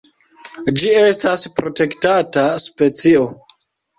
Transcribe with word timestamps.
Ĝi 0.79 0.93
estas 1.01 1.43
protektata 1.59 2.45
specio. 2.65 3.29